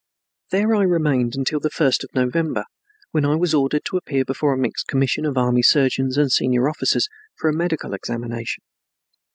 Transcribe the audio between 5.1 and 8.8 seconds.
of army surgeons and senior officers, for a medical examination.